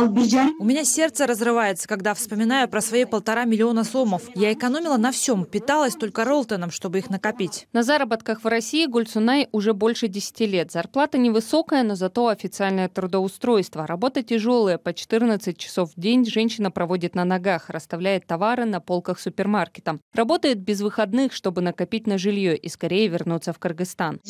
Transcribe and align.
У 0.00 0.64
меня 0.64 0.84
сердце 0.84 1.26
разрывается, 1.26 1.88
когда 1.88 2.14
вспоминаю 2.14 2.68
про 2.68 2.80
свои 2.80 3.04
полтора 3.04 3.44
миллиона 3.44 3.82
сомов. 3.82 4.22
Я 4.36 4.52
экономила 4.52 4.96
на 4.96 5.10
всем, 5.10 5.44
питалась 5.44 5.96
только 5.96 6.24
Ролтоном, 6.24 6.70
чтобы 6.70 6.98
их 6.98 7.10
накопить. 7.10 7.66
На 7.72 7.82
заработках 7.82 8.44
в 8.44 8.46
России 8.46 8.86
Гульцунай 8.86 9.48
уже 9.50 9.72
больше 9.72 10.06
10 10.06 10.40
лет. 10.40 10.70
Зарплата 10.70 11.18
невысокая, 11.18 11.82
но 11.82 11.96
зато 11.96 12.28
официальное 12.28 12.88
трудоустройство. 12.88 13.88
Работа 13.88 14.22
тяжелая, 14.22 14.78
по 14.78 14.92
14 14.92 15.58
часов 15.58 15.90
в 15.96 16.00
день 16.00 16.24
женщина 16.24 16.70
проводит 16.70 17.16
на 17.16 17.24
ногах, 17.24 17.68
расставляет 17.68 18.24
товары 18.24 18.66
на 18.66 18.80
полках 18.80 19.18
супермаркета. 19.18 19.98
Работает 20.14 20.60
без 20.60 20.80
выходных, 20.80 21.32
чтобы 21.32 21.60
накопить 21.60 22.06
на 22.06 22.18
жилье 22.18 22.56
и 22.56 22.68
скорее 22.68 23.08
вернуться 23.08 23.52
в 23.52 23.58
Кыргызстан. 23.58 24.20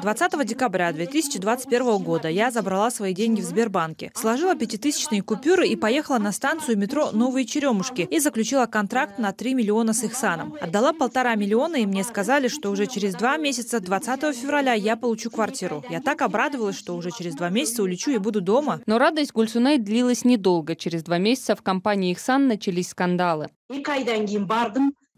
20 0.00 0.46
декабря 0.46 0.90
2021 0.90 1.98
года 1.98 2.28
я 2.28 2.50
забрала 2.50 2.90
свои 2.90 3.12
деньги 3.12 3.42
в 3.42 3.44
Сбербанке. 3.44 4.10
Сложила 4.22 4.54
пятитысячные 4.54 5.20
купюры 5.20 5.66
и 5.66 5.74
поехала 5.74 6.18
на 6.18 6.30
станцию 6.30 6.78
метро 6.78 7.10
«Новые 7.10 7.44
Черемушки» 7.44 8.02
и 8.02 8.20
заключила 8.20 8.66
контракт 8.66 9.18
на 9.18 9.32
3 9.32 9.54
миллиона 9.54 9.92
с 9.92 10.04
Ихсаном. 10.04 10.54
Отдала 10.60 10.92
полтора 10.92 11.34
миллиона, 11.34 11.74
и 11.74 11.86
мне 11.86 12.04
сказали, 12.04 12.46
что 12.46 12.70
уже 12.70 12.86
через 12.86 13.16
два 13.16 13.36
месяца, 13.36 13.80
20 13.80 14.36
февраля, 14.36 14.74
я 14.74 14.94
получу 14.94 15.28
квартиру. 15.28 15.82
Я 15.90 16.00
так 16.00 16.22
обрадовалась, 16.22 16.78
что 16.78 16.94
уже 16.94 17.10
через 17.10 17.34
два 17.34 17.48
месяца 17.48 17.82
улечу 17.82 18.12
и 18.12 18.18
буду 18.18 18.40
дома. 18.40 18.80
Но 18.86 18.98
радость 18.98 19.32
Гульсунай 19.32 19.78
длилась 19.78 20.24
недолго. 20.24 20.76
Через 20.76 21.02
два 21.02 21.18
месяца 21.18 21.56
в 21.56 21.62
компании 21.62 22.12
«Ихсан» 22.12 22.46
начались 22.46 22.90
скандалы. 22.90 23.48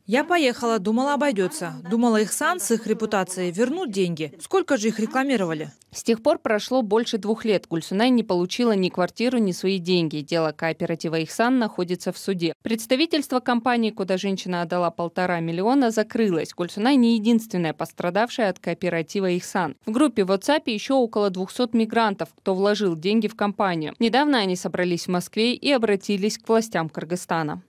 Я 0.06 0.22
поехала, 0.22 0.78
думала 0.78 1.14
обойдется. 1.14 1.72
Думала 1.90 2.20
их 2.20 2.30
сан 2.30 2.60
с 2.60 2.70
их 2.70 2.86
репутацией 2.86 3.50
вернут 3.50 3.90
деньги. 3.90 4.34
Сколько 4.38 4.76
же 4.76 4.88
их 4.88 4.98
рекламировали? 4.98 5.70
С 5.92 6.02
тех 6.02 6.22
пор 6.22 6.40
прошло 6.40 6.82
больше 6.82 7.16
двух 7.16 7.46
лет. 7.46 7.66
Гульсунай 7.66 8.10
не 8.10 8.22
получила 8.22 8.72
ни 8.72 8.90
квартиру, 8.90 9.38
ни 9.38 9.52
свои 9.52 9.78
деньги. 9.78 10.18
Дело 10.18 10.52
кооператива 10.52 11.22
«Ихсан» 11.22 11.58
находится 11.58 12.12
в 12.12 12.18
суде. 12.18 12.52
Представительство 12.60 13.40
компании, 13.40 13.92
куда 13.92 14.18
женщина 14.18 14.60
отдала 14.60 14.90
полтора 14.90 15.40
миллиона, 15.40 15.90
закрылось. 15.90 16.52
Гульсунай 16.52 16.96
не 16.96 17.14
единственная 17.14 17.72
пострадавшая 17.72 18.50
от 18.50 18.58
кооператива 18.58 19.30
«Ихсан». 19.30 19.74
В 19.86 19.92
группе 19.92 20.22
WhatsApp 20.22 20.64
еще 20.66 20.92
около 20.92 21.30
200 21.30 21.74
мигрантов, 21.74 22.28
кто 22.36 22.54
вложил 22.54 22.94
деньги 22.94 23.26
в 23.26 23.36
компанию. 23.36 23.94
Недавно 23.98 24.36
они 24.36 24.56
собрались 24.56 25.06
в 25.06 25.12
Москве 25.12 25.54
и 25.54 25.72
обратились 25.72 26.36
к 26.36 26.46
властям 26.46 26.90
Кыргызстана. 26.90 27.62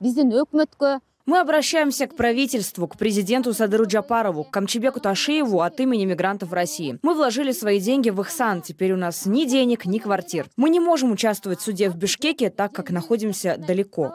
Мы 1.28 1.40
обращаемся 1.40 2.06
к 2.06 2.16
правительству, 2.16 2.88
к 2.88 2.98
президенту 2.98 3.52
Садыру 3.52 3.88
Джапарову, 3.88 4.44
к 4.44 4.52
Камчебеку 4.52 5.00
Ташиеву 5.00 5.62
от 5.62 5.80
имени 5.80 6.06
мигрантов 6.06 6.54
России. 6.54 7.00
Мы 7.02 7.16
вложили 7.16 7.52
свои 7.52 7.80
деньги 7.80 8.12
в 8.12 8.22
Ихсан, 8.22 8.62
теперь 8.62 8.92
у 8.92 8.95
нас 8.95 9.26
ни 9.26 9.46
денег, 9.46 9.88
ни 9.88 9.98
квартир. 9.98 10.46
Мы 10.56 10.70
не 10.70 10.80
можем 10.80 11.12
участвовать 11.12 11.62
в 11.62 11.64
суде 11.64 11.90
в 11.90 11.96
Бишкеке, 11.96 12.52
так 12.52 12.73
как 12.73 12.92
находимся 12.92 13.58
далеко. 13.58 14.14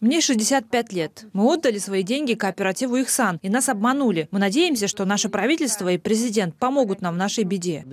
Мне 0.00 0.20
65 0.20 0.92
лет. 0.92 1.24
Мы 1.32 1.50
отдали 1.50 1.78
свои 1.78 2.02
деньги 2.02 2.34
кооперативу 2.34 2.96
Ихсан, 2.96 3.38
и 3.40 3.48
нас 3.48 3.70
обманули. 3.70 4.28
Мы 4.32 4.38
надеемся, 4.38 4.88
что 4.88 5.06
наше 5.06 5.30
правительство 5.30 5.88
и 5.88 5.96
президент 5.96 6.54
помогут 6.56 7.00
нам 7.00 7.14
в 7.14 7.16
нашей 7.16 7.44
беде. 7.44 7.86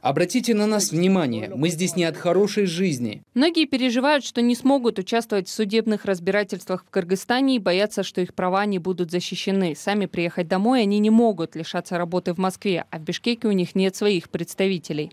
Обратите 0.00 0.54
на 0.54 0.64
нас 0.64 0.90
внимание. 0.90 1.52
Мы 1.54 1.68
здесь 1.68 1.96
не 1.96 2.04
от 2.04 2.16
хорошей 2.16 2.64
жизни. 2.64 3.22
Многие 3.34 3.66
переживают, 3.66 4.24
что 4.24 4.40
не 4.40 4.54
смогут 4.54 4.98
участвовать 4.98 5.48
в 5.48 5.52
судебных 5.52 6.06
разбирательствах 6.06 6.86
в 6.86 6.90
Кыргызстане 6.90 7.25
Казахстане 7.26 7.56
и 7.56 7.58
боятся, 7.58 8.04
что 8.04 8.20
их 8.20 8.34
права 8.34 8.64
не 8.66 8.78
будут 8.78 9.10
защищены. 9.10 9.74
Сами 9.74 10.06
приехать 10.06 10.46
домой 10.46 10.82
они 10.82 11.00
не 11.00 11.10
могут 11.10 11.56
лишаться 11.56 11.98
работы 11.98 12.32
в 12.32 12.38
Москве, 12.38 12.84
а 12.90 12.98
в 12.98 13.02
Бишкеке 13.02 13.48
у 13.48 13.52
них 13.52 13.74
нет 13.74 13.96
своих 13.96 14.30
представителей. 14.30 15.10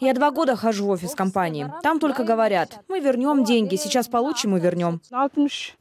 Я 0.00 0.14
два 0.14 0.30
года 0.30 0.56
хожу 0.56 0.86
в 0.86 0.90
офис 0.90 1.14
компании. 1.14 1.70
Там 1.82 1.98
только 1.98 2.24
говорят, 2.24 2.80
мы 2.88 3.00
вернем 3.00 3.44
деньги, 3.44 3.76
сейчас 3.76 4.08
получим 4.08 4.56
и 4.56 4.60
вернем. 4.60 5.00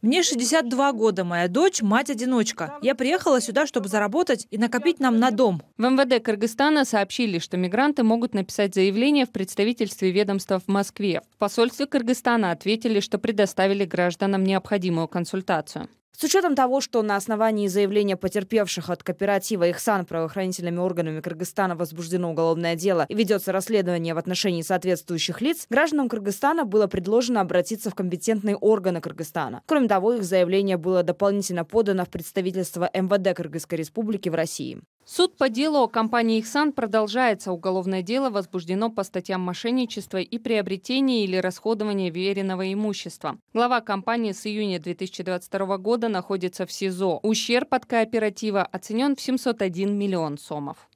Мне 0.02 0.24
62 0.24 0.92
года, 0.94 1.24
моя 1.24 1.48
дочь– 1.48 1.82
мать-одиночка. 1.84 2.78
Я 2.82 2.96
приехала 2.96 3.42
сюда, 3.42 3.68
чтобы 3.68 3.88
заработать 3.88 4.48
и 4.52 4.58
накопить 4.58 5.00
нам 5.00 5.20
на 5.20 5.32
дом. 5.32 5.62
В 5.78 5.84
МВД 5.84 6.24
Кыргызстана 6.24 6.86
сообщили, 6.86 7.40
что 7.40 7.58
мигранты 7.58 8.04
могут 8.04 8.34
написать 8.34 8.74
заявление 8.74 9.26
в 9.26 9.32
представительстве 9.32 10.12
ведомства 10.12 10.60
в 10.60 10.68
Москве. 10.68 11.22
В 11.36 11.38
посольстве 11.38 11.86
Кыргызстана 11.86 12.52
ответили, 12.52 13.00
что 13.00 13.18
предоставили 13.18 13.86
гражданам 13.86 14.44
необходимую 14.44 15.08
консультацию. 15.08 15.90
С 16.18 16.24
учетом 16.24 16.56
того, 16.56 16.82
что 16.82 17.02
на 17.02 17.16
основании 17.16 17.68
заявления 17.68 18.16
потерпевших 18.16 18.90
от 18.90 19.02
кооператива 19.02 19.70
«Ихсан» 19.70 20.06
правоохранительными 20.06 20.78
органами 20.78 21.20
Кыргызстана 21.20 21.76
возбуждено 21.76 22.30
уголовное 22.30 22.76
дело 22.76 23.06
и 23.10 23.16
ведется 23.16 23.52
расследование 23.52 24.14
в 24.14 24.18
отношении 24.18 24.62
соответствующих 24.62 25.42
лиц, 25.42 25.66
гражданам 25.70 26.10
Кыргызстана 26.10 26.66
было 26.66 26.88
предложено 26.88 27.42
обратиться 27.42 27.90
в 27.90 27.96
компетентные 27.96 28.56
органы 28.56 29.02
Кыргызстана. 29.02 29.64
Кроме 29.66 29.88
того, 29.88 30.14
их 30.14 30.24
заявление 30.24 30.78
было 30.78 31.02
дополнительно 31.02 31.66
подано 31.66 32.06
в 32.06 32.10
представительство 32.10 32.90
МВД 32.94 33.36
Кыргызской 33.36 33.76
Республики 33.76 34.30
в 34.30 34.36
России. 34.36 34.82
Суд 35.06 35.36
по 35.36 35.50
делу 35.50 35.80
о 35.80 35.88
компании 35.88 36.40
«Ихсан» 36.40 36.72
продолжается. 36.72 37.52
Уголовное 37.52 38.02
дело 38.04 38.30
возбуждено 38.30 38.90
по 38.90 39.04
статьям 39.04 39.42
мошенничества 39.42 40.20
и 40.20 40.38
приобретения 40.38 41.24
или 41.24 41.38
расходования 41.38 42.12
веренного 42.12 42.72
имущества. 42.72 43.38
Глава 43.54 43.82
компании 43.82 44.32
с 44.32 44.46
июня 44.46 44.80
2022 44.80 45.78
года 45.80 46.08
находится 46.08 46.66
в 46.66 46.72
СИЗО. 46.72 47.20
Ущерб 47.24 47.74
от 47.74 47.86
кооператива 47.86 48.64
оценен 48.64 49.16
в 49.16 49.22
701 49.22 49.98
миллион 49.98 50.38
сомов. 50.38 50.88